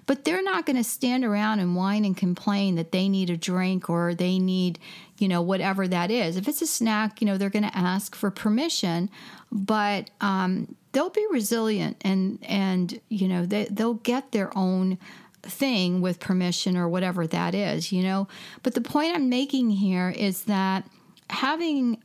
But 0.07 0.25
they're 0.25 0.43
not 0.43 0.67
going 0.67 0.77
to 0.77 0.85
stand 0.85 1.25
around 1.25 1.61
and 1.61 1.75
whine 1.75 2.05
and 2.05 2.17
complain 2.17 2.75
that 2.75 2.93
they 2.93 3.09
need 3.09 3.31
a 3.31 3.37
drink 3.37 3.89
or 3.89 4.15
they 4.15 4.39
need, 4.39 4.79
you 5.19 5.29
know, 5.29 5.41
whatever 5.41 5.89
that 5.89 6.11
is. 6.11 6.37
If 6.37 6.49
it's 6.49 6.63
a 6.63 6.67
snack, 6.67 7.21
you 7.21 7.27
know, 7.27 7.39
they're 7.39 7.49
going 7.49 7.71
to 7.71 7.77
ask 7.77 8.15
for 8.15 8.31
permission, 8.31 9.09
but 9.51 10.11
um, 10.21 10.75
they'll 10.93 11.11
be 11.11 11.27
resilient 11.31 11.97
and, 12.03 12.39
and 12.43 13.01
you 13.09 13.29
know, 13.29 13.47
they, 13.47 13.65
they'll 13.71 13.95
get 13.95 14.33
their 14.33 14.57
own 14.57 14.99
thing 15.43 16.01
with 16.01 16.21
permission 16.21 16.77
or 16.77 16.89
whatever 16.89 17.27
that 17.27 17.55
is, 17.55 17.93
you 17.93 18.03
know. 18.03 18.29
But 18.63 18.75
the 18.75 18.81
point 18.81 19.15
I'm 19.15 19.29
making 19.29 19.71
here 19.71 20.11
is 20.11 20.45
that 20.45 20.89
having 21.31 22.03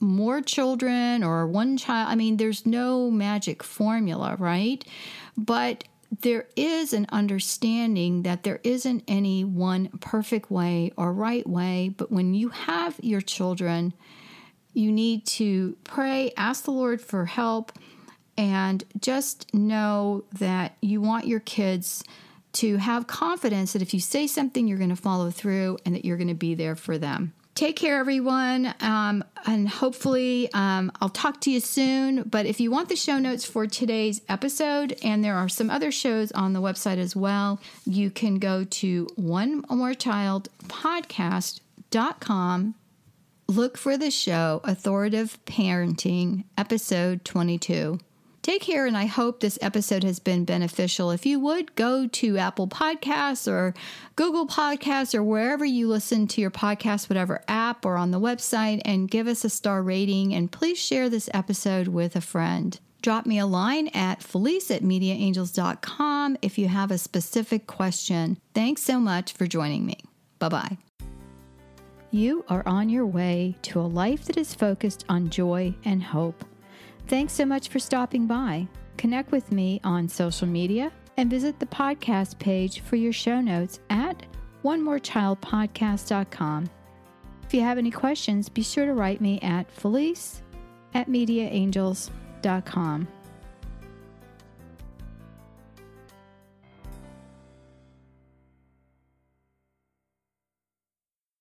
more 0.00 0.40
children 0.42 1.24
or 1.24 1.46
one 1.46 1.76
child, 1.76 2.10
I 2.10 2.14
mean, 2.14 2.36
there's 2.36 2.66
no 2.66 3.10
magic 3.10 3.62
formula, 3.62 4.36
right? 4.38 4.84
But 5.36 5.84
there 6.20 6.46
is 6.56 6.92
an 6.92 7.06
understanding 7.10 8.22
that 8.22 8.42
there 8.42 8.60
isn't 8.62 9.02
any 9.08 9.44
one 9.44 9.88
perfect 10.00 10.50
way 10.50 10.92
or 10.96 11.12
right 11.12 11.46
way. 11.48 11.92
But 11.96 12.12
when 12.12 12.34
you 12.34 12.50
have 12.50 12.98
your 13.02 13.20
children, 13.20 13.94
you 14.72 14.92
need 14.92 15.26
to 15.26 15.76
pray, 15.84 16.32
ask 16.36 16.64
the 16.64 16.70
Lord 16.70 17.00
for 17.00 17.26
help, 17.26 17.72
and 18.36 18.84
just 19.00 19.52
know 19.54 20.24
that 20.38 20.76
you 20.80 21.00
want 21.00 21.26
your 21.26 21.40
kids 21.40 22.04
to 22.54 22.76
have 22.76 23.06
confidence 23.06 23.72
that 23.72 23.82
if 23.82 23.94
you 23.94 24.00
say 24.00 24.26
something, 24.26 24.66
you're 24.66 24.78
going 24.78 24.90
to 24.90 24.96
follow 24.96 25.30
through 25.30 25.78
and 25.84 25.94
that 25.94 26.04
you're 26.04 26.16
going 26.16 26.28
to 26.28 26.34
be 26.34 26.54
there 26.54 26.76
for 26.76 26.98
them. 26.98 27.32
Take 27.54 27.76
care, 27.76 28.00
everyone. 28.00 28.74
Um, 28.80 29.22
and 29.46 29.68
hopefully, 29.68 30.52
um, 30.54 30.90
I'll 31.00 31.08
talk 31.08 31.40
to 31.42 31.52
you 31.52 31.60
soon. 31.60 32.24
But 32.24 32.46
if 32.46 32.58
you 32.58 32.72
want 32.72 32.88
the 32.88 32.96
show 32.96 33.20
notes 33.20 33.44
for 33.44 33.68
today's 33.68 34.22
episode, 34.28 34.98
and 35.04 35.22
there 35.22 35.36
are 35.36 35.48
some 35.48 35.70
other 35.70 35.92
shows 35.92 36.32
on 36.32 36.52
the 36.52 36.60
website 36.60 36.98
as 36.98 37.14
well, 37.14 37.60
you 37.86 38.10
can 38.10 38.40
go 38.40 38.64
to 38.64 39.06
one 39.14 39.64
more 39.70 39.94
child 39.94 40.48
podcast.com. 40.66 42.74
Look 43.46 43.78
for 43.78 43.96
the 43.96 44.10
show 44.10 44.60
Authoritative 44.64 45.38
Parenting, 45.44 46.42
episode 46.58 47.24
22. 47.24 48.00
Take 48.44 48.60
care, 48.60 48.84
and 48.84 48.94
I 48.94 49.06
hope 49.06 49.40
this 49.40 49.58
episode 49.62 50.04
has 50.04 50.18
been 50.18 50.44
beneficial. 50.44 51.10
If 51.10 51.24
you 51.24 51.40
would 51.40 51.74
go 51.76 52.06
to 52.06 52.36
Apple 52.36 52.68
Podcasts 52.68 53.50
or 53.50 53.72
Google 54.16 54.46
Podcasts 54.46 55.14
or 55.14 55.22
wherever 55.22 55.64
you 55.64 55.88
listen 55.88 56.26
to 56.26 56.42
your 56.42 56.50
podcast, 56.50 57.08
whatever 57.08 57.42
app 57.48 57.86
or 57.86 57.96
on 57.96 58.10
the 58.10 58.20
website, 58.20 58.82
and 58.84 59.10
give 59.10 59.28
us 59.28 59.46
a 59.46 59.48
star 59.48 59.82
rating. 59.82 60.34
And 60.34 60.52
please 60.52 60.78
share 60.78 61.08
this 61.08 61.30
episode 61.32 61.88
with 61.88 62.16
a 62.16 62.20
friend. 62.20 62.78
Drop 63.00 63.24
me 63.24 63.38
a 63.38 63.46
line 63.46 63.88
at 63.94 64.22
felice 64.22 64.70
at 64.70 64.82
mediaangels.com 64.82 66.36
if 66.42 66.58
you 66.58 66.68
have 66.68 66.90
a 66.90 66.98
specific 66.98 67.66
question. 67.66 68.36
Thanks 68.52 68.82
so 68.82 69.00
much 69.00 69.32
for 69.32 69.46
joining 69.46 69.86
me. 69.86 69.96
Bye 70.38 70.50
bye. 70.50 70.78
You 72.10 72.44
are 72.50 72.62
on 72.66 72.90
your 72.90 73.06
way 73.06 73.56
to 73.62 73.80
a 73.80 73.88
life 73.88 74.26
that 74.26 74.36
is 74.36 74.54
focused 74.54 75.06
on 75.08 75.30
joy 75.30 75.74
and 75.86 76.02
hope. 76.02 76.44
Thanks 77.06 77.32
so 77.32 77.44
much 77.44 77.68
for 77.68 77.78
stopping 77.78 78.26
by. 78.26 78.66
Connect 78.96 79.30
with 79.30 79.52
me 79.52 79.80
on 79.84 80.08
social 80.08 80.46
media 80.46 80.90
and 81.16 81.30
visit 81.30 81.60
the 81.60 81.66
podcast 81.66 82.38
page 82.38 82.80
for 82.80 82.96
your 82.96 83.12
show 83.12 83.40
notes 83.40 83.80
at 83.90 84.24
onemorechildpodcast.com. 84.64 86.70
If 87.44 87.54
you 87.54 87.60
have 87.60 87.78
any 87.78 87.90
questions, 87.90 88.48
be 88.48 88.62
sure 88.62 88.86
to 88.86 88.94
write 88.94 89.20
me 89.20 89.38
at 89.40 89.70
felice 89.70 90.42
at 90.94 91.08
mediaangels.com. 91.08 93.08